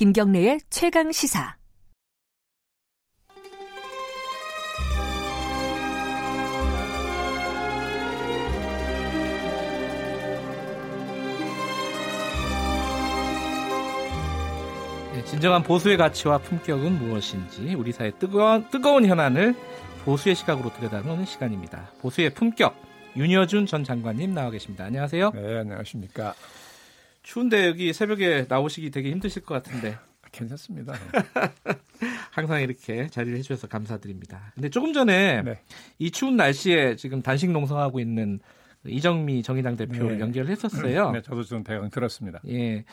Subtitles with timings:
[0.00, 1.56] 김경래의 최강 시사.
[15.12, 19.54] 네, 진정한 보수의 가치와 품격은 무엇인지 우리 사회 뜨거운, 뜨거운 현안을
[20.06, 21.92] 보수의 시각으로 들여다보는 시간입니다.
[22.00, 22.74] 보수의 품격
[23.18, 24.84] 윤여준 전 장관님 나와 계십니다.
[24.86, 25.32] 안녕하세요.
[25.34, 26.32] 네, 안녕하십니까.
[27.30, 29.96] 추운데 여기 새벽에 나오시기 되게 힘드실 것 같은데.
[30.32, 30.94] 괜찮습니다.
[32.32, 34.50] 항상 이렇게 자리를 해주셔서 감사드립니다.
[34.54, 35.60] 근데 조금 전에 네.
[36.00, 38.40] 이 추운 날씨에 지금 단식 농성하고 있는
[38.84, 40.20] 이정미 정의당 대표를 네.
[40.20, 41.12] 연결을 했었어요.
[41.12, 42.40] 네, 저도 좀 대강 들었습니다.
[42.48, 42.84] 예.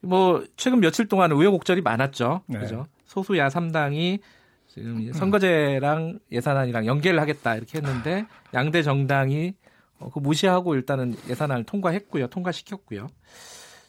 [0.00, 2.42] 뭐 최근 며칠 동안 우여곡절이 많았죠.
[2.46, 2.58] 네.
[2.58, 2.88] 그죠?
[3.04, 4.18] 소수야 3당이
[4.66, 9.54] 지금 이제 선거제랑 예산안이랑 연계를 하겠다 이렇게 했는데 양대 정당이
[9.98, 12.26] 어, 그 무시하고 일단은 예산안을 통과했고요.
[12.28, 13.06] 통과시켰고요.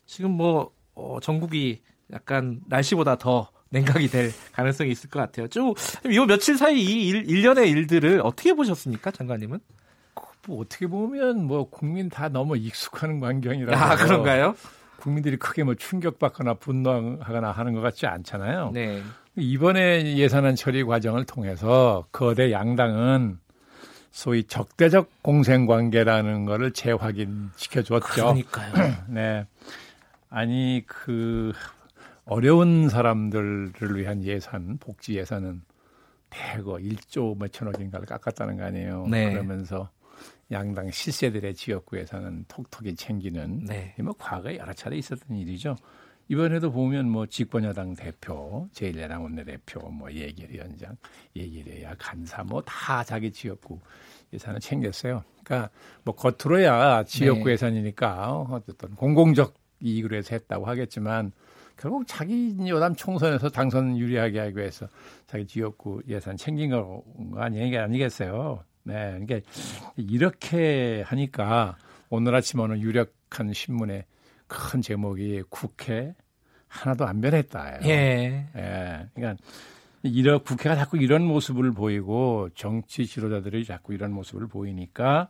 [0.07, 5.47] 지금 뭐 어, 전국이 약간 날씨보다 더 냉각이 될 가능성이 있을 것 같아요.
[5.47, 5.73] 좀,
[6.05, 9.59] 이 며칠 사이 이 일, 일련의 일들을 어떻게 보셨습니까, 장관님은?
[10.47, 14.55] 뭐 어떻게 보면 뭐 국민 다 너무 익숙한 광경이라서 아, 그런가요?
[14.95, 18.71] 국민들이 크게 뭐 충격받거나 분노하거나 하는 것 같지 않잖아요.
[18.73, 19.03] 네.
[19.35, 23.37] 이번에 예산안 처리 과정을 통해서 거대 양당은
[24.09, 28.07] 소위 적대적 공생 관계라는 거를 재확인 시켜 줬죠.
[28.07, 28.73] 그러니까요.
[29.09, 29.45] 네.
[30.29, 31.53] 아니 그
[32.25, 35.61] 어려운 사람들을 위한 예산, 복지 예산은
[36.29, 39.07] 대거 1조 몇천억인가를 깎았다는 거 아니에요.
[39.09, 39.31] 네.
[39.31, 39.89] 그러면서
[40.51, 43.95] 양당 실세들의 지역구 예산은 톡톡히 챙기는 네.
[43.99, 45.75] 뭐 과거에 여러 차례 있었던 일이죠.
[46.29, 50.97] 이번에도 보면 뭐 집권여당 대표, 제1야당 원내대표, 뭐 예결위원장,
[51.35, 53.79] 예결위야 간사 뭐 다 자기 지역구
[54.33, 55.23] 예산을 챙겼어요.
[55.45, 55.69] 그러니까
[56.03, 57.53] 뭐 겉으로야 지역구 네.
[57.53, 61.31] 예산이니까 어쨌든 공공적 이익으로 해서 했다고 하겠지만
[61.77, 64.87] 결국 자기 여담 총선에서 당선 유리하게 하기 위해서
[65.27, 67.03] 자기 지역구 예산 챙긴 거
[67.35, 68.63] 아니, 아니겠어요.
[68.83, 69.19] 네.
[69.19, 69.39] 그러니까
[69.95, 71.77] 이렇게 하니까
[72.09, 74.05] 오늘 아침 어느 유력한 신문에
[74.47, 76.15] 큰 제목이 국회
[76.67, 77.85] 하나도 안 변했다.
[77.85, 78.47] 예.
[78.55, 79.07] 예.
[79.13, 79.43] 그러니까
[80.03, 85.27] 이런 국회가 자꾸 이런 모습을 보이고 정치 지도자들이 자꾸 이런 모습을 보이니까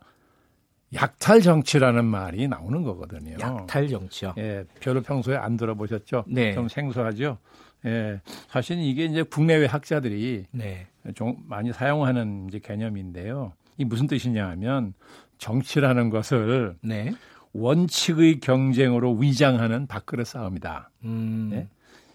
[0.94, 3.36] 약탈 정치라는 말이 나오는 거거든요.
[3.40, 4.34] 약탈 정치요.
[4.38, 6.24] 예, 별로 평소에 안 들어보셨죠?
[6.28, 6.54] 네.
[6.54, 7.38] 좀 생소하죠?
[7.84, 10.86] 예, 사실 이게 이제 국내외 학자들이 네.
[11.14, 13.52] 좀 많이 사용하는 이제 개념인데요.
[13.76, 14.94] 이 무슨 뜻이냐 하면
[15.38, 17.12] 정치라는 것을 네.
[17.52, 20.90] 원칙의 경쟁으로 위장하는 밥그릇 싸움이다.
[21.04, 21.48] 음.
[21.50, 21.68] 네?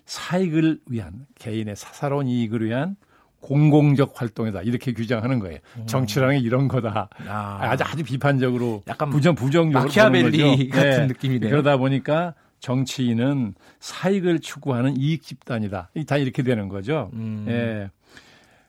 [0.06, 2.98] 사익을 위한 개인의 사사로운 이익을 위한
[3.44, 5.60] 공공적 활동이다 이렇게 규정하는 거예요.
[5.86, 7.10] 정치라는 게 이런 거다.
[7.20, 7.26] 음.
[7.30, 7.60] 아.
[7.62, 10.70] 아주 아주 비판적으로 약간 부정 부정적으로 마키아벨리.
[10.70, 11.08] 같은 네.
[11.08, 11.50] 느낌이네요.
[11.50, 15.90] 그러다 보니까 정치인은 사익을 추구하는 이익 집단이다.
[16.08, 17.12] 다 이렇게 되는 거죠.
[17.14, 17.46] 음.
[17.50, 17.90] 예.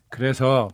[0.09, 0.69] 그래서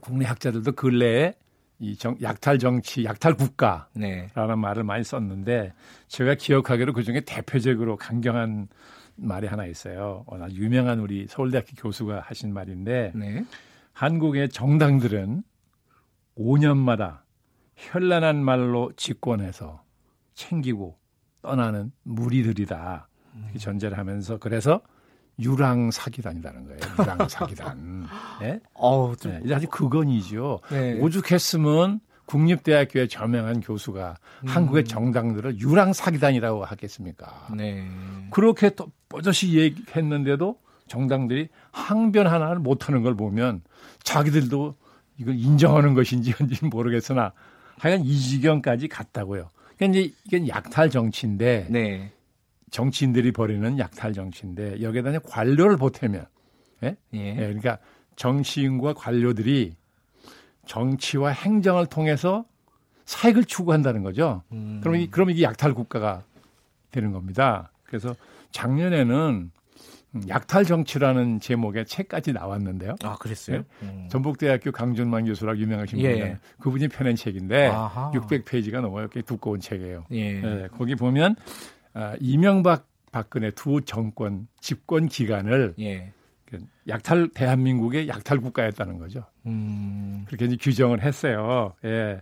[0.00, 1.34] 국내 학자들도 근래에
[1.80, 4.28] 이 정, 약탈 정치, 약탈 국가라는 네.
[4.34, 5.72] 말을 많이 썼는데
[6.08, 8.68] 제가 기억하기로 그 중에 대표적으로 강경한
[9.20, 10.24] 말이 하나 있어요.
[10.26, 13.44] 어, 유명한 우리 서울대학교 교수가 하신 말인데 네.
[13.92, 15.42] 한국의 정당들은
[16.38, 17.20] 5년마다
[17.76, 19.82] 현란한 말로 집권해서
[20.34, 20.98] 챙기고
[21.42, 23.08] 떠나는 무리들이다.
[23.44, 24.80] 이렇게 전제를 하면서 그래서
[25.38, 26.80] 유랑 사기단이라는 거예요.
[26.98, 28.06] 유랑 사기단.
[28.40, 28.60] 네?
[28.74, 30.60] 어우, 좀, 네, 아주 그건이죠.
[30.70, 31.00] 네.
[31.00, 34.48] 오죽했으면 국립대학교의 저명한 교수가 음.
[34.48, 37.48] 한국의 정당들을 유랑 사기단이라고 하겠습니까?
[37.56, 37.88] 네.
[38.30, 43.62] 그렇게 또 뻗어시 얘기했는데도 정당들이 항변 하나를 못하는 걸 보면
[44.04, 44.76] 자기들도
[45.18, 47.32] 이걸 인정하는 것인지 뭔지 모르겠으나
[47.78, 49.48] 하여간 이 지경까지 갔다고요.
[49.76, 52.12] 그러니까 이제 이건 약탈 정치인데 네.
[52.70, 56.26] 정치인들이 벌이는 약탈 정치인데 여기에다 관료를 보태면
[56.84, 56.96] 예?
[57.14, 57.18] 예.
[57.18, 57.78] 예, 그러니까
[58.14, 59.74] 정치인과 관료들이
[60.70, 62.44] 정치와 행정을 통해서
[63.04, 64.44] 사익을 추구한다는 거죠.
[64.52, 64.78] 음.
[64.80, 66.22] 그럼, 이, 그럼 이게 약탈 국가가
[66.92, 67.72] 되는 겁니다.
[67.82, 68.14] 그래서
[68.52, 69.50] 작년에는
[70.12, 72.94] 음, 약탈 정치라는 제목의 책까지 나왔는데요.
[73.02, 73.64] 아, 그랬어요?
[73.82, 74.06] 음.
[74.10, 76.18] 전북대학교 강준만 교수라고 유명하신 예.
[76.18, 78.12] 분이 그분이 펴낸 책인데 아하.
[78.12, 79.08] 600페이지가 넘어요.
[79.08, 80.04] 꽤 두꺼운 책이에요.
[80.12, 80.42] 예.
[80.42, 81.34] 예, 거기 보면
[81.94, 86.12] 아, 이명박 박근혜 두 정권 집권 기간을 예.
[86.50, 86.58] 그
[86.88, 89.24] 약탈 대한민국의 약탈 국가였다는 거죠.
[89.46, 90.24] 음.
[90.26, 91.74] 그렇게 이제 규정을 했어요.
[91.84, 92.20] 예.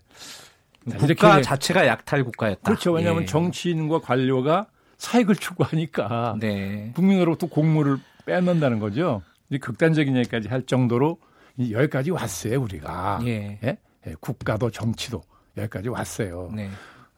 [0.90, 2.62] 자, 국가 이렇게 자체가 약탈 국가였다.
[2.62, 2.92] 그렇죠.
[2.92, 3.26] 왜냐하면 예.
[3.26, 4.66] 정치인과 관료가
[4.98, 6.92] 사익을 추구하니까 네.
[6.94, 9.22] 국민으로부터 공물을 뺏는다는 거죠.
[9.48, 11.18] 이제 극단적인 얘기까지 할 정도로
[11.58, 13.20] 여기까지 왔어요, 우리가.
[13.24, 13.58] 예.
[13.64, 13.78] 예?
[14.06, 15.22] 예, 국가도 정치도
[15.56, 16.50] 여기까지 왔어요.
[16.54, 16.68] 네.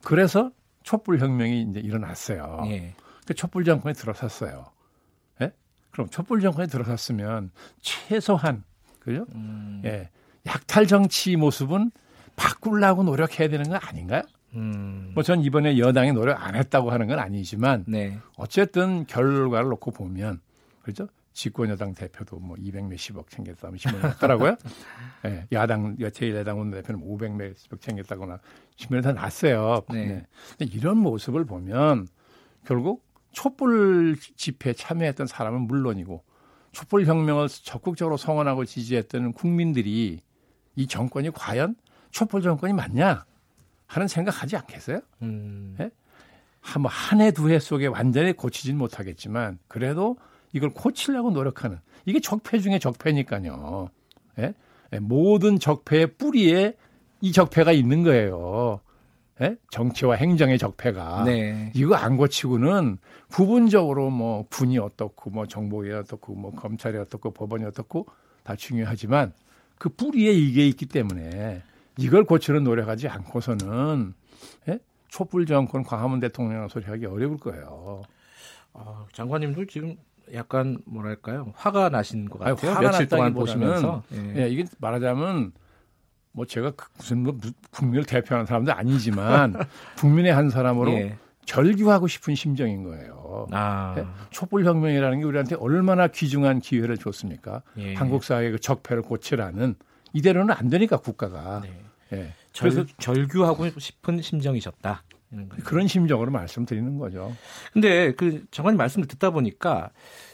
[0.03, 0.51] 그래서
[0.83, 2.63] 촛불 혁명이 이제 일어났어요.
[2.67, 2.95] 예.
[3.27, 4.67] 그 촛불 정권이 들어섰어요.
[5.91, 5.93] 예?
[5.93, 7.51] 그럼 촛불 정권에 들어섰으면
[7.81, 8.65] 최소한
[9.01, 9.27] 그죠?
[9.35, 9.83] 음.
[9.85, 10.09] 예.
[10.47, 11.91] 약탈 정치 모습은
[12.37, 14.23] 바꾸려고 노력해야 되는 거 아닌가요?
[14.55, 15.13] 음.
[15.15, 18.19] 뭐전 이번에 여당이 노력 안 했다고 하는 건 아니지만 네.
[18.37, 20.41] 어쨌든 결과를 놓고 보면
[20.83, 21.09] 그렇죠?
[21.33, 24.57] 집권 여당 대표도 뭐 200 몇십억 챙겼다면 신문이 났더라고요.
[25.23, 28.41] 네, 야당 제1야당 원내대표는 500 몇십억 챙겼다거나
[28.77, 29.83] 신문에 다 났어요.
[29.91, 30.07] 네.
[30.07, 30.27] 네.
[30.59, 32.09] 근데 이런 모습을 보면
[32.67, 36.25] 결국 촛불 집회에 참여했던 사람은 물론이고
[36.73, 40.21] 촛불 혁명을 적극적으로 성원하고 지지했던 국민들이
[40.77, 41.77] 이 정권이 과연
[42.11, 43.25] 촛불 정권이 맞냐
[43.87, 45.01] 하는 생각하지 않겠어요?
[45.23, 45.75] 음.
[45.79, 45.91] 네?
[46.61, 50.17] 한해 뭐두해 속에 완전히 고치진 못하겠지만 그래도
[50.53, 53.89] 이걸 고치려고 노력하는 이게 적폐 중에 적폐니까요.
[54.39, 54.55] 예?
[54.93, 54.99] 예?
[54.99, 56.77] 모든 적폐의 뿌리에
[57.21, 58.81] 이 적폐가 있는 거예요.
[59.43, 59.57] 예?
[59.71, 61.73] 정치와 행정의 적폐가 네.
[61.75, 62.99] 이거 안 고치고는
[63.29, 68.07] 부분적으로 뭐 군이 어떻고 뭐 정보위 어떻고 뭐 검찰이 어떻고 법원이 어떻고
[68.43, 69.33] 다 중요하지만
[69.79, 71.63] 그 뿌리에 이게 있기 때문에
[71.97, 74.15] 이걸 고치는 노력하지 않고서는
[74.69, 74.79] 예?
[75.09, 78.03] 촛불 정권 광화문 대통령 소리하기 어려울 거예요.
[78.75, 79.97] 아, 장관님도 지금
[80.35, 82.73] 약간 뭐랄까요 화가 나신 것 같아요.
[82.77, 84.45] 아니, 며칠 동안 보시면서 예.
[84.45, 85.53] 예, 이게 말하자면
[86.33, 87.39] 뭐 제가 그 무슨 뭐
[87.71, 89.55] 국민을 대표하는 사람도 아니지만
[89.99, 91.17] 국민의 한 사람으로 예.
[91.45, 93.49] 절규하고 싶은 심정인 거예요.
[93.51, 93.95] 아.
[93.99, 94.07] 예?
[94.31, 97.63] 촛불 혁명이라는 게 우리한테 얼마나 귀중한 기회를 줬습니까?
[97.79, 97.95] 예.
[97.95, 99.75] 한국 사회의 그 적폐를 고치라는
[100.13, 101.61] 이대로는 안 되니까 국가가.
[101.63, 101.83] 네.
[102.13, 102.35] 예.
[102.53, 105.03] 절, 그래서 절규하고 싶은 심정이셨다.
[105.65, 107.33] 그런 심정으로 말씀드리는 거죠.
[107.73, 109.91] 근데 그 장관님 말씀을 듣다 보니까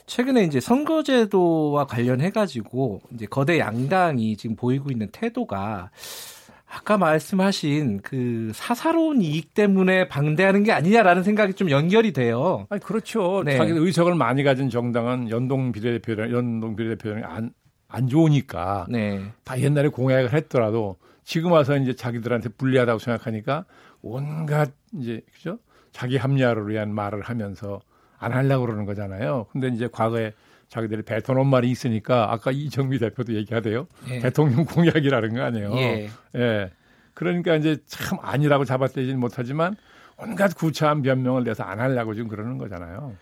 [0.07, 5.91] 최근에 이제 선거제도와 관련해 가지고 이제 거대 양당이 지금 보이고 있는 태도가
[6.69, 12.67] 아까 말씀하신 그 사사로운 이익 때문에 방대하는 게 아니냐라는 생각이 좀 연결이 돼요.
[12.71, 13.43] 아니 그렇죠.
[13.45, 13.57] 네.
[13.57, 17.51] 자기 의석을 많이 가진 정당은 연동 비례대표 연동 비례대표는 안,
[17.89, 19.23] 안 좋으니까 네.
[19.45, 23.65] 다 옛날에 공약을 했더라도 지금 와서 이제 자기들한테 불리하다고 생각하니까
[24.13, 25.59] 온갖 이제 그죠?
[25.93, 27.81] 자기 합리화를 위한 말을 하면서
[28.19, 29.47] 안 하려고 그러는 거잖아요.
[29.53, 30.33] 근데 이제 과거에
[30.69, 33.87] 자기들이 뱉어놓은 말이 있으니까 아까 이정미 대표도 얘기하대요.
[34.11, 34.19] 예.
[34.21, 35.77] 대통령 공약이라는 거 아니에요.
[35.77, 36.11] 예.
[36.35, 36.71] 예.
[37.15, 39.77] 그러니까 이제 참 아니라고 잡아떼지는 못하지만
[40.19, 43.15] 온갖 구차한 변명을 내서 안 하려고 지금 그러는 거잖아요.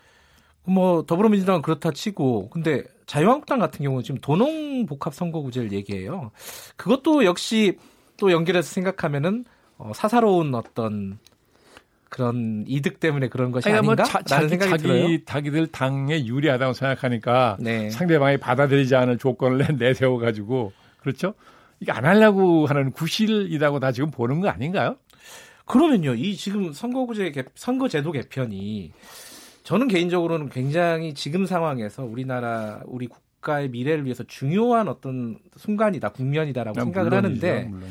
[0.64, 6.30] 뭐 더불어민주당은 그렇다 치고 근데 자유한국당 같은 경우는 지금 도농 복합 선거구제를 얘기해요.
[6.76, 7.78] 그것도 역시
[8.16, 9.44] 또 연결해서 생각하면은
[9.78, 11.18] 어, 사사로운 어떤
[12.08, 14.10] 그런 이득 때문에 그런 것이 아니, 뭐 아닌가?
[14.12, 15.24] 뭐 자, 기 생각이 자기, 들어요.
[15.24, 17.90] 자기들 당에 유리하다고 생각하니까 네.
[17.90, 21.34] 상대방이 받아들이지 않을 조건을 내세워 가지고 그렇죠?
[21.80, 24.96] 이게 안 하려고 하는 구실이라고 다 지금 보는 거 아닌가요?
[25.66, 28.92] 그러면요, 이 지금 선거구제 개, 선거제도 개편이
[29.64, 37.10] 저는 개인적으로는 굉장히 지금 상황에서 우리나라 우리 국가의 미래를 위해서 중요한 어떤 순간이다, 국면이다라고 생각을
[37.10, 37.68] 물론이죠, 하는데.
[37.70, 37.88] 물론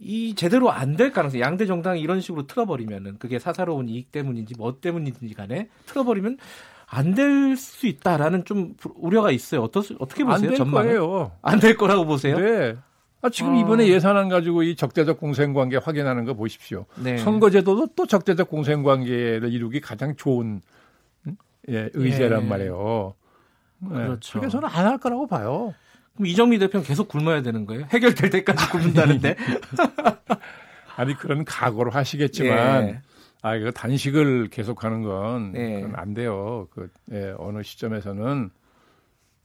[0.00, 4.78] 이 제대로 안 될 가능성, 양대 정당이 이런 식으로 틀어버리면은 그게 사사로운 이익 때문인지 뭐
[4.80, 6.38] 때문인지 간에 틀어버리면
[6.88, 9.62] 안 될 수 있다라는 좀 우려가 있어요.
[9.62, 10.50] 어떠, 어떻게 보세요?
[10.52, 11.32] 안될 거예요.
[11.42, 12.38] 안 될 거라고 보세요?
[12.38, 12.76] 네.
[13.22, 13.60] 아, 지금 어...
[13.60, 16.84] 이번에 예산안 가지고 이 적대적 공생관계 확인하는 거 보십시오.
[17.02, 17.16] 네.
[17.18, 20.60] 선거제도도 또 적대적 공생관계를 이루기 가장 좋은
[21.26, 21.36] 음?
[21.70, 22.48] 예, 의제란 네.
[22.48, 23.14] 말이에요.
[23.80, 23.88] 네.
[23.88, 24.38] 그렇죠.
[24.38, 25.74] 그래서 저는 안 할 거라고 봐요.
[26.16, 27.86] 그럼 이정미 대표는 계속 굶어야 되는 거예요?
[27.92, 29.36] 해결될 때까지 굶는다는데?
[30.96, 33.00] 아니 그런 각오를 하시겠지만 예.
[33.42, 35.84] 아 이거 단식을 계속하는 건 예.
[36.14, 36.68] 돼요.
[36.70, 38.50] 그 예, 어느 시점에서는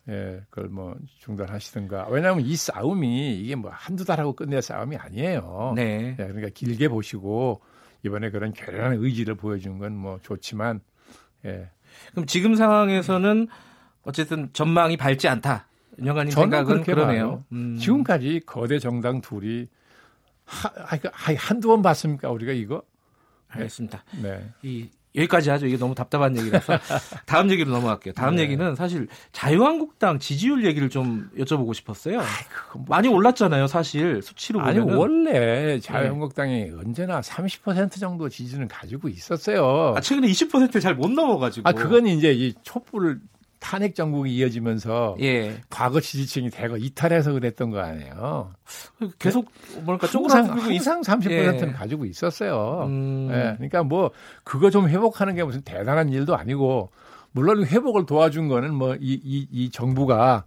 [0.09, 2.07] 예, 그걸 뭐 중단하시든가.
[2.09, 5.73] 왜냐하면 이 싸움이 이게 뭐 한두 달하고 끝낼 싸움이 아니에요.
[5.75, 6.15] 네.
[6.17, 7.61] 예, 그러니까 길게 보시고
[8.03, 10.79] 이번에 그런 결연한 의지를 보여준 건 뭐 좋지만
[11.45, 11.69] 예.
[12.11, 13.47] 그럼 지금 상황에서는
[14.03, 15.67] 어쨌든 전망이 밝지 않다.
[15.99, 17.43] 윤영관님 생각은 그러네요.
[17.51, 17.77] 음.
[17.79, 19.67] 지금까지 거대 정당 둘이
[20.45, 20.69] 하,
[21.37, 22.83] 한두 번 봤습니까 우리가 이거?
[23.49, 24.03] 알겠습니다.
[24.21, 24.49] 네.
[24.63, 25.65] 이 여기까지 하죠.
[25.67, 26.77] 이게 너무 답답한 얘기라서
[27.25, 28.13] 다음 얘기로 넘어갈게요.
[28.13, 28.43] 다음 네.
[28.43, 32.19] 얘기는 사실 자유한국당 지지율 얘기를 좀 여쭤보고 싶었어요.
[32.19, 32.25] 아이,
[32.73, 32.85] 뭐...
[32.87, 34.69] 많이 올랐잖아요, 사실 수치로 보면.
[34.69, 36.71] 아니 원래 자유한국당이 네.
[36.71, 39.93] 언제나 30% 정도 지지는 가지고 있었어요.
[39.97, 41.67] 아, 최근에 20%잘 못 넘어가지고.
[41.67, 43.19] 아 그건 이제 이 촛불
[43.61, 45.61] 탄핵 정국이 이어지면서 예.
[45.69, 48.51] 과거 지지층이 대거 이탈해서 그랬던 거 아니에요.
[49.19, 49.49] 계속
[49.83, 51.71] 뭐랄까 항상 항상 30%는 예.
[51.71, 52.85] 가지고 있었어요.
[52.87, 53.29] 음.
[53.31, 53.53] 예.
[53.55, 54.11] 그러니까 뭐
[54.43, 56.91] 그거 좀 회복하는 게 무슨 대단한 일도 아니고
[57.31, 60.43] 물론 회복을 도와준 거는 뭐 이 이 이 정부가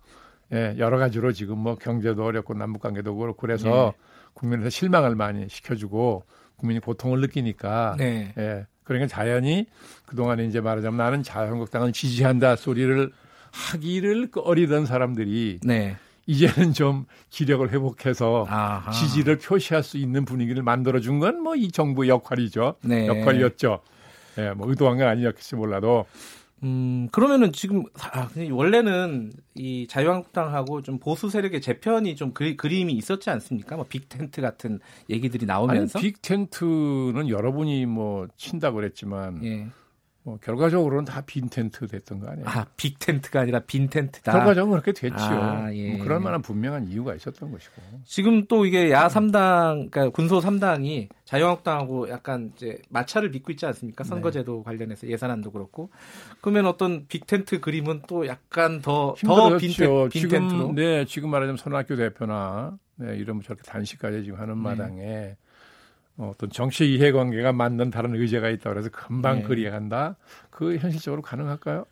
[0.52, 4.02] 예, 여러 가지로 지금 뭐 경제도 어렵고 남북 관계도 그렇고 그래서 예.
[4.34, 6.24] 국민한테 실망을 많이 시켜주고
[6.56, 8.34] 국민이 고통을 느끼니까 네.
[8.38, 8.66] 예.
[8.84, 9.66] 그러니까 자연히
[10.06, 13.10] 그동안에 이제 말하자면 나는 자유한국당을 지지한다 소리를
[13.50, 15.96] 하기를 어리던 사람들이 네.
[16.26, 18.90] 이제는 좀 기력을 회복해서 아하.
[18.92, 22.76] 지지를 표시할 수 있는 분위기를 만들어준 건 뭐 이 정부 역할이죠.
[22.82, 23.06] 네.
[23.06, 23.80] 역할이었죠.
[24.38, 26.06] 예, 뭐 의도한 건 아니었을지 몰라도
[26.62, 33.28] 음, 그러면은 지금 아, 원래는 이 자유한국당하고 좀 보수 세력의 재편이 좀 그리, 그림이 있었지
[33.30, 33.76] 않습니까?
[33.76, 34.80] 뭐 빅텐트 같은
[35.10, 39.68] 얘기들이 아니 나오면서 빅 텐트는 여러분이 뭐 친다고 그랬지만 예.
[40.26, 42.46] 뭐 결과적으로는 다 빈 텐트 됐던 거 아니에요?
[42.48, 44.32] 아, 빅 텐트가 아니라 빈 텐트다.
[44.32, 45.18] 결과적으로 그렇게 됐지요.
[45.42, 45.96] 아, 예.
[45.96, 47.74] 뭐 그럴 만한 분명한 이유가 있었던 것이고.
[48.04, 54.02] 지금 또 이게 야 3당, 그러니까 군소 3당이 자유한국당하고 약간 이제 마찰을 빚고 있지 않습니까?
[54.02, 54.08] 네.
[54.08, 55.90] 선거제도 관련해서 예산안도 그렇고.
[56.40, 60.08] 그러면 어떤 빅 텐트 그림은 또 약간 더, 더 힘들었죠.
[60.08, 60.58] 빈텐, 빈텐트로.
[60.60, 64.40] 지금 네 지금 말하자면 손학규 대표나 네, 이러면 저렇게 단식까지 지금 네.
[64.40, 65.36] 하는 마당에
[66.16, 69.42] 어, 어떤 정치 이해관계가 맞는 다른 의제가 있다 그래서 금방 네.
[69.44, 70.16] 그리에 간다.
[70.50, 71.84] 그 현실적으로 가능할까요?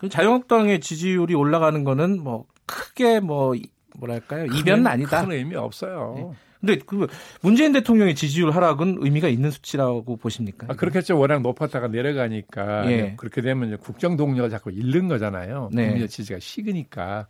[0.00, 3.68] 그 자유한국당의 지지율이 올라가는 거는 뭐 크게 뭐 이-
[3.98, 5.22] 뭐랄까요 이변은 큰, 아니다.
[5.24, 6.34] 큰 의미 없어요.
[6.60, 7.06] 근데 그
[7.42, 10.66] 문재인 대통령의 지지율 하락은 의미가 있는 수치라고 보십니까?
[10.70, 11.18] 아, 그렇겠죠.
[11.18, 13.14] 워낙 높았다가 내려가니까 예.
[13.16, 15.68] 그렇게 되면 국정 동력을 자꾸 잃는 거잖아요.
[15.72, 15.84] 네.
[15.86, 17.26] 국민의 지지가 식으니까.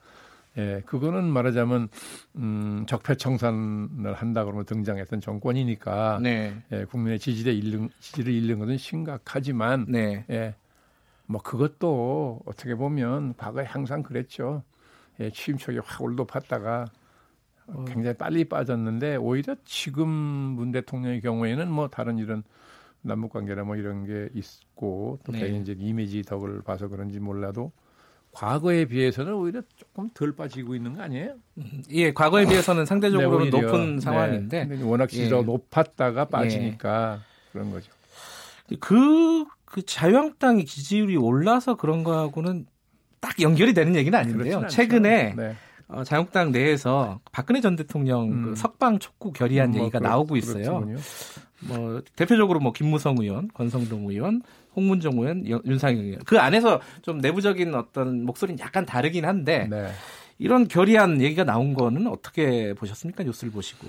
[0.58, 1.88] 예, 그거는 말하자면
[2.36, 9.86] 음, 적폐청산을 한다 그러면 등장했던 정권이니까 네, 예, 국민의 지지를 잃는 지지를 잃는 것은 심각하지만
[9.88, 10.54] 네, 예,
[11.26, 14.64] 뭐 그것도 어떻게 보면 과거에 항상 그랬죠.
[15.20, 16.86] 예, 취임촉이 확 올높았다가
[17.68, 17.84] 어.
[17.86, 22.42] 굉장히 빨리 빠졌는데 오히려 지금 문 대통령의 경우에는 뭐 다른 이런
[23.02, 25.40] 남북 관계나 뭐 이런 게 있고 또 네.
[25.40, 27.70] 개인적 이미지 덕을 봐서 그런지 몰라도
[28.38, 31.34] 과거에 비해서는 오히려 조금 덜 빠지고 있는 거 아니에요?
[31.90, 33.60] 예, 과거에 비해서는 상대적으로 네, 오히려.
[33.60, 34.00] 높은 네.
[34.00, 35.42] 상황인데 근데 워낙 지지가 예.
[35.42, 37.90] 높았다가 빠지니까 그런 거죠.
[38.78, 42.66] 그, 그 자유한국당의 지지율이 올라서 그런 거하고는
[43.18, 44.68] 딱 연결이 되는 얘기는 아닌데요.
[44.68, 45.56] 최근에 네.
[45.88, 48.42] 어, 자유한국당 내에서 박근혜 전 대통령 음.
[48.44, 50.62] 그 석방 촉구 결의안 뭐 얘기가 그렇- 나오고 있어요.
[50.62, 50.96] 그렇군요.
[51.66, 54.42] 뭐 대표적으로 뭐 김무성 의원, 권성동 의원,
[54.78, 59.90] 홍문종 의원, 여- 윤상현 의원 그 안에서 좀 내부적인 어떤 목소리는 약간 다르긴 한데 네.
[60.38, 63.24] 이런 결의안 얘기가 나온 거는 어떻게 보셨습니까?
[63.24, 63.88] 뉴스를 보시고.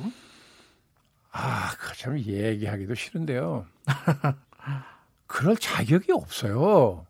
[1.32, 3.66] 아, 그참 얘기하기도 싫은데요.
[5.28, 7.06] 그럴 자격이 없어요.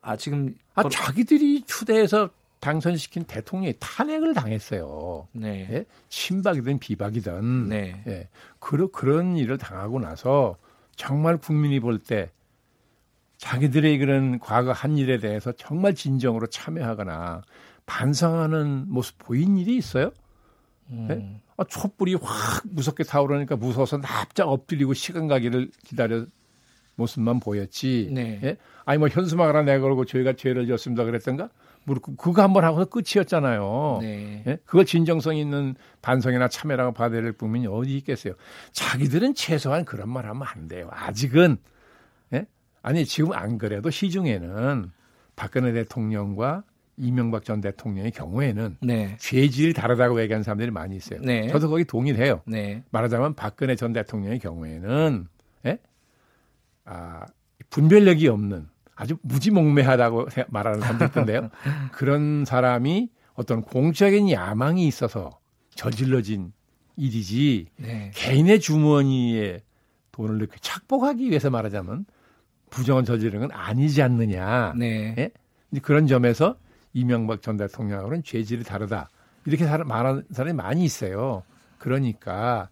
[0.00, 5.26] 아 지금 아, 거- 자기들이 추대해서 당선시킨 대통령이 탄핵을 당했어요.
[5.32, 5.68] 네.
[5.70, 5.84] 예?
[6.08, 7.68] 친박이든 비박이든.
[7.68, 8.02] 네.
[8.06, 8.28] 예.
[8.58, 10.56] 그런, 그런 일을 당하고 나서
[10.96, 12.30] 정말 국민이 볼 때
[13.36, 17.42] 자기들의 그런 과거 한 일에 대해서 정말 진정으로 참여하거나
[17.86, 20.10] 반성하는 모습 보인 일이 있어요?
[20.90, 21.06] 음.
[21.08, 21.40] 네?
[21.56, 26.26] 아, 촛불이 확 무섭게 타오르니까 무서워서 납작 엎드리고 시간 가기를 기다려
[26.96, 28.10] 모습만 보였지.
[28.12, 28.40] 네.
[28.44, 28.56] 예?
[28.84, 31.48] 아니 뭐 현수막 하나 내걸고 저희가 죄를 지었습니다 그랬던가?
[31.84, 33.98] 뭐 그- 그거 한번 하고서 끝이었잖아요.
[34.00, 34.42] 네.
[34.46, 34.58] 예?
[34.64, 38.34] 그거 진정성 있는 반성이나 참여라고 받아야 될 국민이 어디 있겠어요.
[38.72, 40.88] 자기들은 최소한 그런 말 하면 안 돼요.
[40.92, 41.56] 아직은.
[42.32, 42.46] 예?
[42.84, 44.90] 아니 지금 안 그래도 시중에는
[45.36, 46.64] 박근혜 대통령과
[46.98, 49.16] 이명박 전 대통령의 경우에는 네.
[49.18, 51.18] 죄질이 다르다고 얘기하는 사람들이 많이 있어요.
[51.22, 51.48] 네.
[51.48, 52.42] 저도 거기 동의해요.
[52.46, 52.84] 네.
[52.90, 55.26] 말하자면 박근혜 전 대통령의 경우에는
[55.64, 55.78] 예?
[56.84, 57.24] 아,
[57.70, 61.48] 분별력이 없는 아주 무지몽매하다고 세- 말하는 사람도 있던데요.
[61.90, 65.40] 그런 사람이 어떤 공적인 야망이 있어서
[65.74, 66.52] 저질러진
[66.96, 68.10] 일이지 네.
[68.14, 69.62] 개인의 주머니에
[70.12, 72.04] 돈을 넣고 착복하기 위해서 말하자면
[72.74, 74.74] 부정을 저지르는 건 아니지 않느냐.
[74.76, 75.14] 네.
[75.16, 75.30] 예?
[75.80, 76.56] 그런 점에서
[76.92, 79.08] 이명박 전 대통령하고는 죄질이 다르다.
[79.46, 81.42] 이렇게 말하는 사람이 많이 있어요.
[81.78, 82.68] 그러니까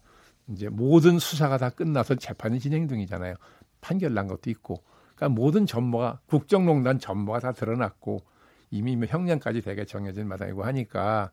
[0.49, 3.35] 이제 모든 수사가 다 끝나서 재판이 진행 중이잖아요.
[3.81, 4.83] 판결 난 것도 있고.
[5.15, 8.23] 그러니까 모든 전모가 국정농단 전모가 다 드러났고
[8.71, 11.31] 이미 뭐 형량까지 되게 정해진 마당이고 하니까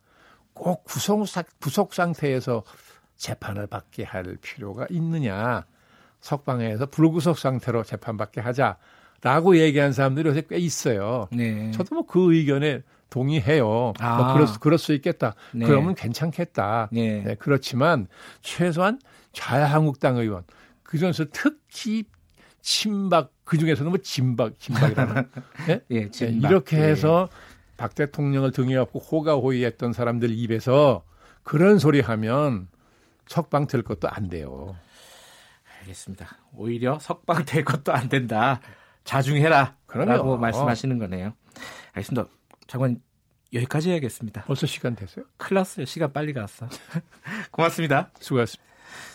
[0.54, 1.26] 꼭 구속,
[1.60, 2.64] 구속 상태에서
[3.16, 5.66] 재판을 받게 할 필요가 있느냐.
[6.22, 11.28] 석방해서 불구속 상태로 재판받게 하자라고 얘기한 사람들이 요새 꽤 있어요.
[11.32, 11.72] 네.
[11.72, 13.94] 저도 뭐 그 의견에 동의해요.
[14.00, 14.18] 아.
[14.18, 15.34] 뭐 그럴, 수- 그럴 수 있겠다.
[15.54, 15.66] 네.
[15.66, 16.90] 그러면 괜찮겠다.
[16.92, 17.24] 네.
[17.24, 18.08] 네, 그렇지만
[18.42, 19.00] 최소한
[19.34, 20.44] 자유한국당 의원
[20.84, 22.04] 그 중에서 특히
[22.62, 25.28] 친박 그 중에서는 뭐 진박 진박이라는
[25.70, 25.82] 예?
[25.90, 26.52] 예, 네, 진박.
[26.52, 26.84] 이렇게 예.
[26.84, 27.30] 해서
[27.78, 31.04] 박 대통령을 등에 업고 호가호위했던 사람들 입에서
[31.44, 32.68] 그런 소리 하면
[33.28, 34.76] 석방 될 것도 안 돼요.
[35.90, 36.38] 알겠습니다.
[36.54, 38.62] 오히려 석방 될 것도 안 된다.
[39.04, 39.76] 자중해라.
[39.86, 40.12] 그럼요.
[40.12, 41.34] 라고 말씀하시는 거네요.
[41.94, 42.30] 알겠습니다.
[42.68, 43.02] 장관
[43.54, 44.44] 여기까지 해야겠습니다.
[44.44, 45.26] 벌써 시간 됐어요?
[45.52, 45.86] 났어요.
[45.86, 46.70] 시간 빨리 갔어.
[47.52, 48.12] 고맙습니다.
[48.20, 48.70] 수고하셨습니다.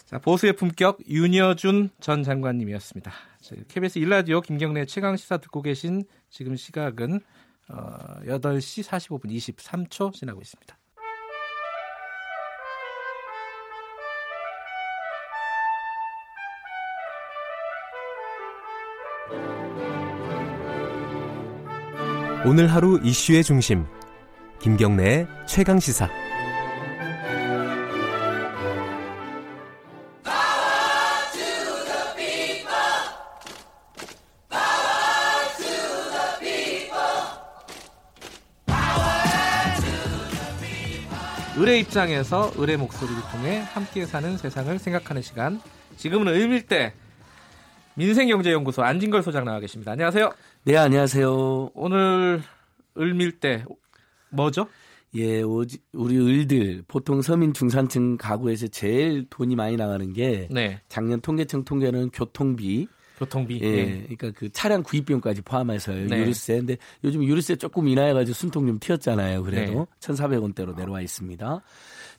[0.06, 3.12] 자, 보수의 품격 윤여준 전 장관님이었습니다.
[3.40, 7.20] 자, KBS 일라디오 김경래 최강 시사 듣고 계신 지금 시각은
[7.68, 10.76] 어, 8시 45분 23초 지나고 있습니다.
[22.46, 23.86] 오늘 하루 이슈의 중심
[24.60, 26.10] 김경래의 최강 시사
[41.56, 45.60] 을의 입장에서 을의 목소리를 통해 함께 사는 세상을 생각하는 시간.
[45.96, 46.92] 지금은 을밀대
[47.96, 49.92] 민생경제연구소 안진걸 소장 나와 계십니다.
[49.92, 50.30] 안녕하세요.
[50.64, 51.70] 네, 안녕하세요.
[51.74, 52.42] 오늘
[52.98, 53.64] 을밀대
[54.30, 54.66] 뭐죠?
[55.14, 60.80] 예, 오지, 우리 을들 보통 서민 중산층 가구에서 제일 돈이 많이 나가는 게 네.
[60.88, 63.60] 작년 통계청 통계는 교통비, 교통비.
[63.62, 64.02] 예, 예.
[64.02, 66.08] 그러니까 그 차량 구입 비용까지 포함해서요.
[66.08, 66.18] 네.
[66.18, 66.56] 유류세.
[66.58, 69.44] 근데 요즘 유류세 조금 인하해 가지고 숨통 좀 튀었잖아요.
[69.44, 69.86] 그래도 네.
[70.00, 71.62] 1,400원대로 내려와 있습니다.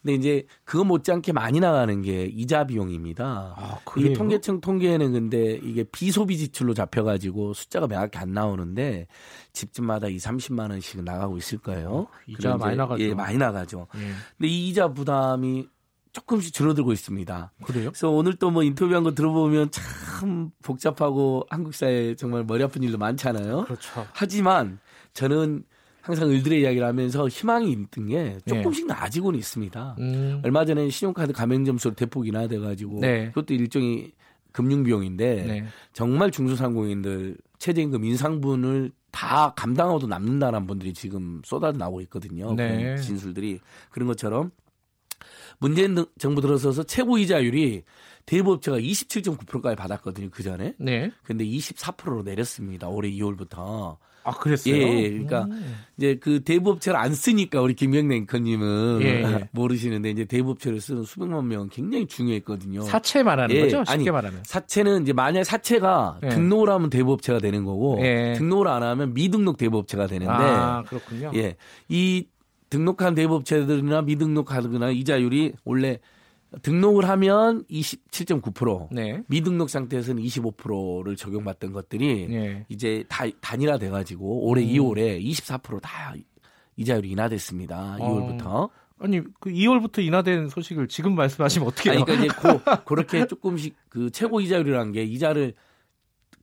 [0.06, 3.56] 근데 이제 그거 못지않게 많이 나가는 게 이자 비용입니다.
[3.58, 4.14] 아, 그래요?
[4.14, 9.08] 통계청 통계에는 근데 이게 비소비 지출로 잡혀가지고 숫자가 명확히 안 나오는데
[9.52, 11.90] 집집마다 2, 30만 원씩 나가고 있을 거예요.
[11.90, 13.04] 어, 이자 많이 나가죠.
[13.04, 13.88] 예, 많이 나가죠.
[13.96, 14.00] 예.
[14.38, 15.68] 근데 이 이자 부담이
[16.12, 17.54] 조금씩 줄어들고 있습니다.
[17.64, 17.90] 그래요?
[17.90, 23.00] 그래서 오늘 또 뭐 인터뷰한 거 들어보면 참 복잡하고 한국 사회에 정말 머리 아픈 일도
[23.00, 23.64] 많잖아요.
[23.64, 24.06] 그렇죠.
[24.14, 24.78] 하지만
[25.14, 25.64] 저는
[26.06, 28.62] 항상 을들의 이야기를 하면서 희망이 있던 게 네.
[28.62, 29.96] 조금씩 나아지고는 있습니다.
[29.98, 30.40] 음.
[30.44, 33.30] 얼마 전에 신용카드 가맹 점수로 대폭 인하돼가지고 네.
[33.30, 34.12] 그것도 일종의
[34.52, 35.66] 금융 비용인데 네.
[35.94, 42.54] 정말 중소상공인들 최저임금 인상분을 다 감당하고도 남는다는 분들이 지금 쏟아져 나오고 있거든요.
[42.54, 42.96] 네.
[42.98, 43.60] 진술들이
[43.90, 44.52] 그런 것처럼
[45.60, 47.84] 문재인 등- 정부 들어서서 최고 이자율이
[48.26, 50.30] 대부업체가 27.9%까지 받았거든요.
[50.32, 50.74] 그 전에.
[50.80, 51.12] 네.
[51.24, 52.88] 근데 24%로 내렸습니다.
[52.88, 53.98] 올해 2월부터.
[54.28, 54.74] 아, 그랬어요?
[54.76, 55.10] 예, 예.
[55.12, 55.76] 그러니까 음.
[55.98, 59.50] 이제 그 대부업체를 안 쓰니까 우리 김경래 앵커님은 예, 예.
[59.54, 62.82] 모르시는데 이제 대부업체를 쓰는 수백만 명 굉장히 중요했거든요.
[62.82, 63.78] 사채 말하는 예, 거죠?
[63.86, 64.42] 쉽게 아니, 말하면.
[64.44, 66.30] 사채는 이제 만약 사채가 예.
[66.30, 68.34] 등록을 하면 대부업체가 되는 거고 예.
[68.36, 71.32] 등록을 안 하면 미등록 대부업체가 되는데 아, 그렇군요.
[71.36, 71.56] 예.
[71.88, 72.26] 이
[72.76, 76.00] 등록한 대부업체들이나 미등록하거나 이자율이 원래
[76.62, 79.22] 등록을 하면 27.9%, 네.
[79.28, 82.66] 미등록 상태에서는 25%를 적용받던 것들이 예.
[82.70, 84.68] 이제 다 단일화 돼가지고 올해 음.
[84.68, 86.14] 2월에 24%다
[86.76, 87.98] 이자율이 인하됐습니다.
[88.00, 88.10] 어.
[88.10, 88.70] 2월부터.
[89.00, 92.00] 아니, 그 2월부터 인하된 소식을 지금 말씀하시면 어떻게 해요?
[92.00, 95.54] 아니, 그러니까 이제 고, 그렇게 조금씩 그 최고 이자율이라는 게 이자를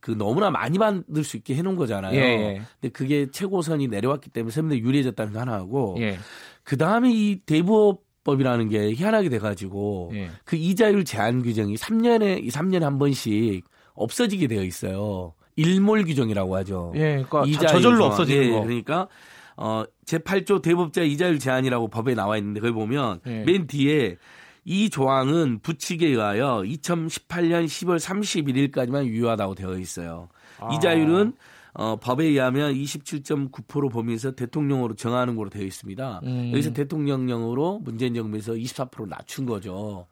[0.03, 2.13] 그 너무나 많이 받을 수 있게 해놓은 거잖아요.
[2.13, 2.61] 예, 예.
[2.81, 6.17] 근데 그게 최고선이 내려왔기 때문에 세민들 유리해졌다는 거 하나하고 예.
[6.65, 10.29] 그 다음에 이 대부업법이라는 게 희한하게 돼가지고 예.
[10.43, 13.63] 그 이자율 제한 규정이 3년에 이 3년에 한 번씩
[13.93, 15.35] 없어지게 되어 있어요.
[15.55, 16.91] 일몰 규정이라고 하죠.
[16.95, 18.05] 예, 그러니까 이자율 저절로.
[18.05, 18.61] 없어지는 예, 거.
[18.61, 19.07] 그러니까
[19.55, 23.43] 어 제8조 대법자 이자율 제한이라고 법에 나와 있는데 거기 보면 예.
[23.45, 24.17] 맨 뒤에
[24.65, 30.29] 이 조항은 부칙에 의하여 2018년 10월 31일까지만 유효하다고 되어 있어요.
[30.59, 30.73] 아.
[30.73, 31.33] 이자율은
[31.73, 36.21] 어, 법에 의하면 27.9% 범위에서 대통령으로 정하는 거로 되어 있습니다.
[36.23, 36.51] 음.
[36.51, 40.07] 여기서 대통령령으로 문재인 정부에서 24% 낮춘 거죠.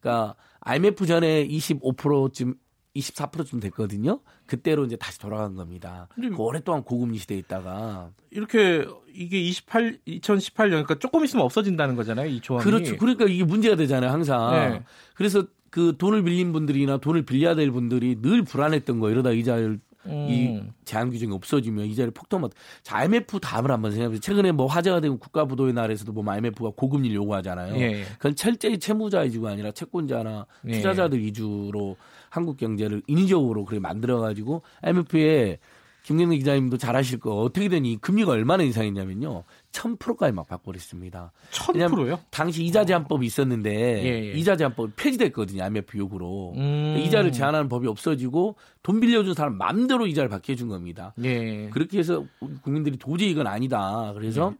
[0.00, 2.54] 그러니까 IMF 전에 25%쯤
[2.98, 4.20] 24%쯤 됐거든요.
[4.46, 6.08] 그때로 이제 다시 돌아간 겁니다.
[6.14, 12.40] 그 오랫동안 고금리 시대에 있다가 이렇게 이게 28 2018년 그러니까 조금 있으면 없어진다는 거잖아요, 이
[12.40, 12.64] 조항이.
[12.64, 12.96] 그렇죠.
[12.96, 14.50] 그러니까 이게 문제가 되잖아요, 항상.
[14.52, 14.82] 네.
[15.14, 19.12] 그래서 그 돈을 빌린 분들이나 돈을 빌려야 될 분들이 늘 불안했던 거예요.
[19.12, 20.72] 이러다 이자율 이 음.
[20.84, 22.50] 제한 규정이 없어지면 이자율 폭등만.
[22.82, 24.20] 자, IMF 다음을 한번 생각해보세요.
[24.20, 27.76] 최근에 뭐 화제가 되고 국가 부도의 날에서도 보면 IMF가 고금리를 요구하잖아요.
[27.76, 28.04] 예, 예.
[28.14, 30.72] 그건 철저히 채무자 위주가 아니라 채권자나 예.
[30.72, 31.96] 투자자들 위주로
[32.30, 35.58] 한국 경제를 인위적으로 그렇게 만들어가지고 IMF에
[36.06, 39.42] 김경래 기자님도 잘 아실 거 어떻게 되니 금리가 얼마나 인상했냐면요.
[39.76, 41.32] 1000%까지 막 바꿔버렸습니다.
[41.50, 42.18] 1000%요?
[42.30, 43.70] 당시 이자 제한법이 있었는데
[44.04, 44.32] 예, 예.
[44.32, 45.62] 이자 제한법이 폐지됐거든요.
[45.62, 46.54] IMF 요구로.
[46.56, 46.96] 음.
[46.98, 51.14] 이자를 제한하는 법이 없어지고 돈 빌려준 사람 마음대로 이자를 받게 해준 겁니다.
[51.22, 51.68] 예.
[51.70, 52.24] 그렇게 해서
[52.62, 54.12] 국민들이 도저히 이건 아니다.
[54.14, 54.54] 그래서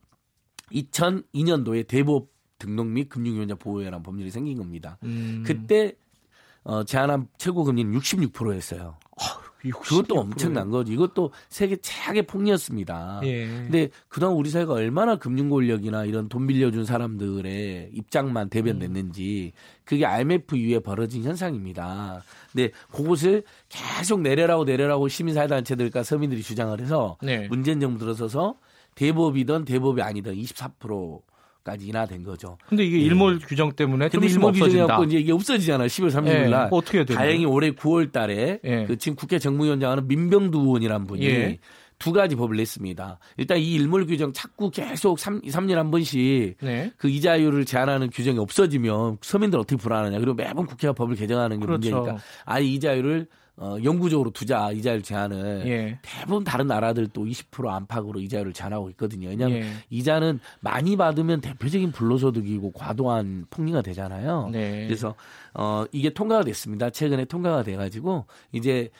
[0.70, 0.83] 네.
[0.83, 4.98] 2002년도에 대법 등록 및 금융위원자 보호회라는 법률이 생긴 겁니다.
[5.05, 5.42] 음.
[5.46, 5.92] 그때
[6.64, 8.96] 어, 제한한 최고 금리는 66%였어요.
[9.62, 10.19] 그것도 66%.
[10.19, 10.92] 엄청난 거죠.
[10.92, 13.21] 이것도 세계 최악의 폭리였습니다.
[13.25, 13.47] 예.
[13.47, 19.53] 근데 그동안 우리 사회가 얼마나 금융 권력이나 이런 돈 빌려준 사람들의 입장만 대변됐는지
[19.85, 22.23] 그게 IMF 이후에 벌어진 현상입니다.
[22.53, 27.49] 근데 그것을 계속 내려라고 내려라고 시민사회단체들과 서민들이 주장을 해서 네.
[27.49, 28.57] 문재인 정부 들어서서
[28.95, 31.21] 대법이든 대법이 아니든 24%
[31.66, 32.57] 까지 인하된 거죠.
[32.68, 34.87] 근데 이게 일몰 규정 때문에 좀 근데 일몰 규정이 없어진다.
[34.87, 35.88] 갖고 이제 이게 없어지잖아요.
[35.88, 36.48] 10월 30일 예.
[36.48, 36.68] 날.
[36.68, 38.85] 뭐 어떻게 되는 다행히 올해 9월 달에 예.
[38.87, 41.59] 그 지금 국회 정무위원장 하는 민병두 의원이라는 분이 예.
[41.98, 43.18] 두 가지 법을 냈습니다.
[43.38, 46.92] 일단 이 일몰 규정 자꾸 계속 3, 3년 한 번씩 네.
[46.98, 50.20] 그 이자율을 제한하는 규정이 없어지면 서민들 어떻게 불안하냐.
[50.20, 51.90] 그리고 매번 국회가 법을 개정하는 게 그렇죠.
[51.90, 53.26] 문제니까 아예 이자율을
[53.59, 55.99] 어, 영구적으로 두자 이자율 제한을 예.
[56.03, 59.29] 대부분 다른 나라들도 20% 안팎으로 이자율을 제한하고 있거든요.
[59.29, 59.73] 왜냐하면 예.
[59.88, 64.51] 이자는 많이 받으면 대표적인 불로소득이고 과도한 폭리가 되잖아요.
[64.53, 64.85] 네.
[64.87, 65.14] 그래서
[65.59, 66.90] 어 이게 통과가 됐습니다.
[66.90, 68.90] 최근에 통과가 돼가지고 이제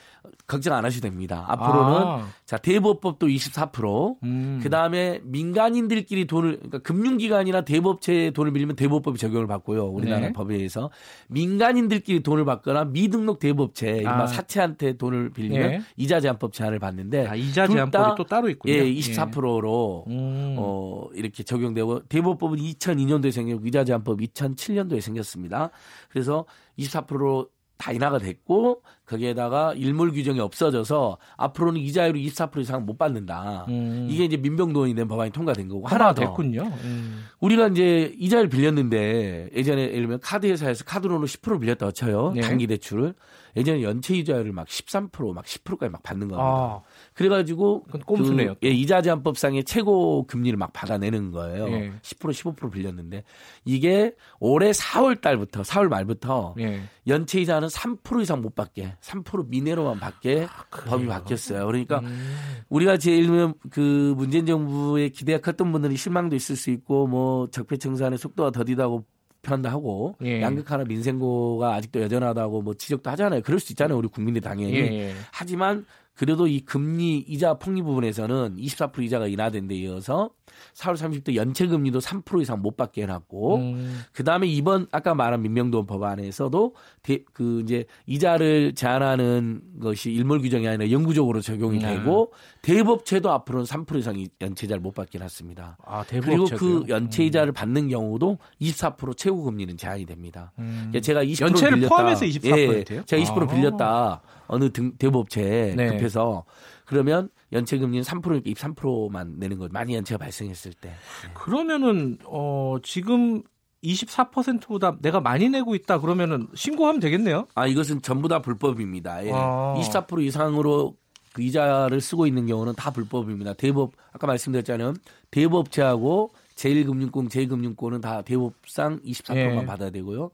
[0.47, 1.45] 걱정 안 하셔도 됩니다.
[1.47, 2.27] 앞으로는 아.
[2.45, 4.17] 자 대법법도 24%.
[4.23, 4.59] 음.
[4.63, 9.85] 그 다음에 민간인들끼리 돈을 그러니까 금융기관이나 대법체에 돈을 빌리면 대법법이 적용을 받고요.
[9.85, 10.33] 우리나라 네.
[10.33, 10.89] 법에 의해서
[11.27, 14.25] 민간인들끼리 돈을 받거나 미등록 대법체 아.
[14.25, 15.81] 사채한테 돈을 빌리면 예.
[15.95, 18.73] 이자 제한법 제한을 받는데 아, 이자 둘 제한법이 다, 또 따로 있군요.
[18.73, 20.55] 예, 24%로 음.
[20.57, 25.69] 어, 이렇게 적용되고 대법법은 2002년도에 생겼고 이자 제한법 2007년도에 생겼습니다.
[26.09, 26.46] 그래서
[26.79, 33.65] 24%로 다 인하가 됐고 거기에다가 일몰 규정이 없어져서 앞으로는 이자율이 24% 이상 못 받는다.
[33.69, 34.07] 음.
[34.09, 36.63] 이게 이제 민병도원이 된 법안이 통과된 거고 하나 하나 더 됐군요.
[36.83, 37.25] 음.
[37.39, 42.33] 우리가 이제 이자를 빌렸는데 예전에 예를 들면 카드 회사에서 카드로는 10% 빌렸다고 쳐요.
[42.33, 42.41] 네.
[42.41, 43.13] 단기 대출을
[43.55, 46.43] 예전에 연체 이자율을 막 13%막 10%까지 막 받는 겁니다.
[46.43, 46.81] 아,
[47.17, 48.53] 그래가지고 꼼수네요.
[48.61, 51.67] 그, 예, 이자 제한법상의 최고 금리를 막 받아내는 거예요.
[51.69, 51.91] 예.
[52.03, 53.23] 10% 15% 빌렸는데
[53.65, 56.81] 이게 올해 4월 달부터 4월 말부터 예.
[57.07, 61.65] 연체 이자는 3% 이상 못 받게 3% 미내로만 받게 아, 법이 바뀌었어요.
[61.65, 62.35] 그러니까 음.
[62.69, 63.27] 우리가 제일
[63.71, 69.05] 그 문재인 정부의 기대가 컸던 분들이 실망도 있을 수 있고 뭐 적폐청산의 속도가 더디다고
[69.41, 70.43] 표현도 하고 예.
[70.43, 73.41] 양극화나 민생고가 아직도 여전하다고 뭐 지적도 하잖아요.
[73.41, 73.97] 그럴 수 있잖아요.
[73.97, 74.75] 우리 국민들 당연히.
[74.75, 75.13] 예, 예.
[75.31, 75.85] 하지만
[76.17, 80.31] 그래도 이 금리 이자 폭리 부분에서는 24% 이자가 인하된 데 이어서
[80.73, 84.01] 4월 30일 연체 금리도 3% 이상 못 받게 해놨고 음.
[84.13, 90.67] 그 다음에 이번 아까 말한 민명돈 법안에서도 대, 그 이제 이자를 제한하는 것이 일몰 규정이
[90.67, 91.95] 아니라 영구적으로 적용이 네.
[91.97, 95.77] 되고 대법체도 앞으로는 3% 이상 이- 연체이자를 못 받게 해놨습니다.
[95.85, 96.45] 아, 그리고?
[96.45, 100.51] 그 연체 이자를 받는 경우도 24% 최고 금리는 제한이 됩니다.
[100.57, 100.87] 음.
[100.89, 101.95] 그러니까 제가 20% 연체를 빌렸다.
[101.95, 102.73] 포함해서 24% 예요?
[102.73, 103.47] 예, 제가 20% 아.
[103.53, 104.21] 빌렸다.
[104.47, 105.89] 어느 등 대법체 네.
[105.89, 106.45] 급해서
[106.85, 109.69] 그러면 연체 금리는 3%니까 23%만 내는 거예요.
[109.71, 110.93] 많이 연체가 발생했을 때.
[111.33, 113.43] 그러면은 어 지금
[113.83, 117.47] 24%보다 내가 많이 내고 있다 그러면은 신고하면 되겠네요.
[117.55, 119.25] 아 이것은 전부 다 불법입니다.
[119.25, 119.31] 예.
[119.33, 119.75] 아.
[119.77, 120.95] 24% 이상으로
[121.33, 123.53] 그 이자를 쓰고 있는 경우는 다 불법입니다.
[123.53, 124.93] 대법 아까 말씀드렸잖아요.
[125.29, 129.65] 대법체하고 제1금융권, 제2금융권은 다 대법상 24%만 예.
[129.65, 130.31] 받아야 되고요.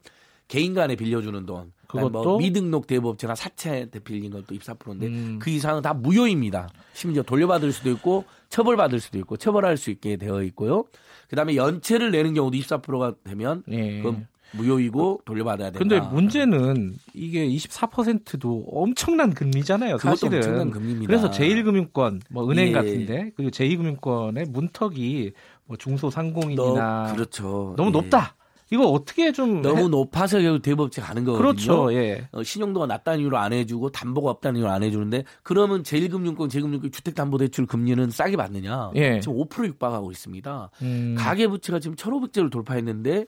[0.54, 2.38] 개인 간에 빌려주는 돈, 뭐 그것도?
[2.38, 5.40] 미등록 대법체나 사채한테 빌린 것도 24%인데 음.
[5.42, 6.70] 그 이상은 다 무효입니다.
[6.94, 10.84] 심지어 돌려받을 수도 있고 처벌받을 수도 있고 처벌할 수 있게 되어 있고요.
[11.28, 13.98] 그다음에 연체를 내는 경우도 24%가 되면 예.
[14.04, 15.80] 그건 무효이고 돌려받아야 된다.
[15.80, 19.98] 근데 문제는 이게 24%도 엄청난 금리잖아요.
[19.98, 20.38] 그것도 사실은.
[20.38, 21.08] 엄청난 금리입니다.
[21.08, 22.72] 그래서 제1금융권, 뭐 은행 예.
[22.74, 25.32] 같은데 그리고 제2금융권의 문턱이
[25.66, 27.74] 뭐 중소상공인이나 너, 그렇죠.
[27.76, 27.92] 너무 예.
[27.94, 28.36] 높다.
[28.72, 31.48] 이거 어떻게 좀 너무 해- 높아서 결국 대법체 가는 거거든요.
[31.48, 31.94] 그렇죠.
[31.94, 32.28] 예.
[32.32, 37.66] 어, 신용도가 낮다는 이유로 안 해주고 담보가 없다는 이유로 안 해주는데 그러면 제1금융권, 제2금융권 주택담보대출
[37.68, 38.92] 금리는 싸게 받느냐?
[38.96, 39.20] 예.
[39.20, 40.70] 지금 5% 육박하고 있습니다.
[40.82, 41.16] 음.
[41.18, 43.26] 가계부채가 지금 1,500조를 돌파했는데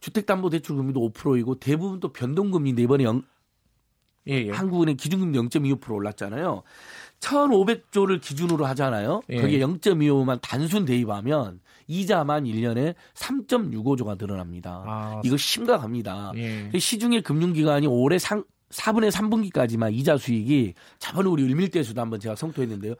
[0.00, 3.22] 주택담보대출 금리도 5%이고 대부분 또 변동금리인데 이번에 영-
[4.28, 4.50] 예, 예.
[4.50, 6.62] 한국은행 기준금리 0.25% 올랐잖아요.
[7.20, 9.22] 1,500조를 기준으로 하잖아요.
[9.28, 9.40] 예.
[9.40, 14.82] 거기에 0.25만 단순 대입하면 이자만 1년에 3.65조가 늘어납니다.
[14.86, 16.32] 아, 이거 심각합니다.
[16.36, 16.70] 예.
[16.78, 22.94] 시중의 금융기관이 올해 상, 4분의 3분기까지만 이자 수익이 저번에 우리 을밀대수도 한번 제가 성토했는데요.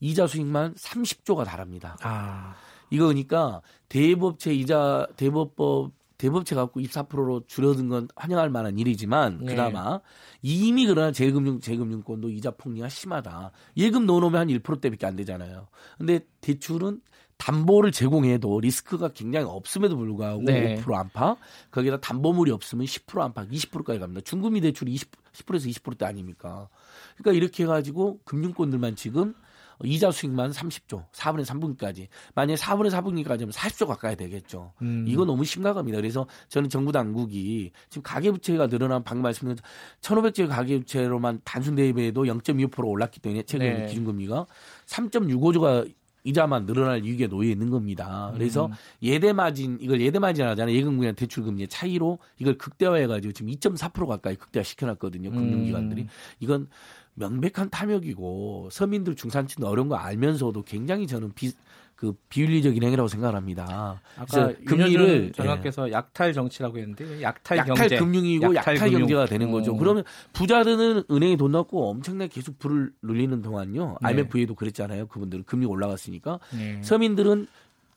[0.00, 1.96] 이자 수익만 30조가 달합니다.
[2.02, 2.54] 아,
[2.90, 9.46] 이거 그러니까 대법체 이자 대법법 대법체 갖고 24%로 줄어든 건 환영할 만한 일이지만 네.
[9.54, 10.00] 그나마
[10.42, 13.50] 이미 그러나 재금융 재금융권도 이자 폭리가 심하다.
[13.76, 15.68] 예금 넣어놓으면 한 1%대밖에 안 되잖아요.
[15.98, 17.00] 근데 대출은
[17.38, 20.76] 담보를 제공해도 리스크가 굉장히 없음에도 불구하고 네.
[20.76, 21.38] 5% 안팎
[21.70, 24.22] 거기다 담보물이 없으면 10% 안팎 20%까지 갑니다.
[24.22, 26.68] 중금리 대출이 20, 10%에서 20%대 아닙니까?
[27.16, 29.34] 그러니까 이렇게 해가지고 금융권들만 지금
[29.84, 32.08] 이자 수익만 30조, 4분의 3분기까지.
[32.34, 34.72] 만약에 4분의 4분기까지면 40조 가까이 되겠죠.
[34.82, 35.04] 음.
[35.06, 35.96] 이거 너무 심각합니다.
[35.96, 39.58] 그래서 저는 정부 당국이 지금 가계부채가 늘어난 방금 말씀드린
[40.00, 43.86] 1,500조 가계부채로만 단순 대입에도 0.25% 올랐기 때문에 최근 네.
[43.86, 44.46] 기준금리가
[44.86, 45.92] 3.65조가
[46.26, 48.32] 이자만 늘어날 위기에 놓여 있는 겁니다.
[48.34, 48.72] 그래서 음.
[49.00, 50.74] 예대 마진 이걸 예대 마진 하잖아요.
[50.74, 55.30] 예금금리랑 대출 금리의 차이로 이걸 극대화해 가지고 지금 2.4% 가까이 극대화 시켜 놨거든요.
[55.30, 56.02] 금융기관들이.
[56.02, 56.08] 음.
[56.40, 56.68] 이건
[57.16, 61.52] 명백한 탐욕이고 서민들 중산층 어려운 거 알면서도 굉장히 저는 비
[61.96, 64.02] 그 비윤리적인 행위라고 생각을 합니다.
[64.18, 65.92] 아까 금리를 장학께서 예.
[65.92, 69.00] 약탈 정치라고 했는데 약탈, 약탈 경제, 금융이고 약탈, 약탈 금융.
[69.00, 69.72] 경제가 되는 거죠.
[69.72, 69.78] 어.
[69.78, 73.96] 그러면 부자들은 은행에 돈 넣고 엄청나게 계속 불을 눌리는 동안요.
[74.02, 74.08] 네.
[74.08, 75.06] IMF에도 그랬잖아요.
[75.06, 76.82] 그분들은 금리 올라갔으니까 네.
[76.82, 77.46] 서민들은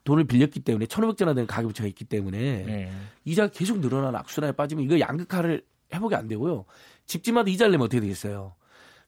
[0.06, 2.92] 돈을 빌렸기 때문에 1,500전 되는 가계 부채가 있기 때문에 네.
[3.26, 5.62] 이자가 계속 늘어나는 악순환에 빠지면 이거 양극화를
[5.94, 6.64] 회복이 안 되고요.
[7.06, 8.54] 집집마다 이자를 내면 어떻게 되겠어요?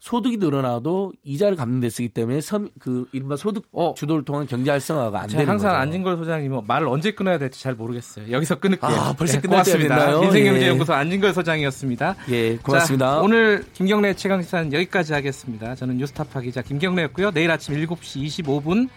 [0.01, 3.93] 소득이 늘어나도 이자를 갚는 데 쓰기 때문에 섬, 그 이른바 소득 어.
[3.95, 5.79] 주도를 통한 경제 활성화가 안 제가 되는 항상 거죠.
[5.79, 8.31] 안진걸 소장님은 말을 언제 끊어야 될지 잘 모르겠어요.
[8.31, 8.89] 여기서 끊을게요.
[8.89, 9.95] 아, 벌써 네, 끝날 때가 고맙습니다.
[9.97, 10.21] 됐나요?
[10.21, 12.15] 민생경제연구소 안진걸 소장이었습니다.
[12.29, 13.05] 예, 고맙습니다.
[13.11, 15.75] 자, 오늘 김경래 최강시사는 여기까지 하겠습니다.
[15.75, 17.29] 저는 뉴스타파 기자 김경래였고요.
[17.29, 18.89] 내일 아침 7시 25분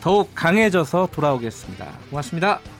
[0.00, 1.84] 더욱 강해져서 돌아오겠습니다.
[2.10, 2.77] 고맙습니다.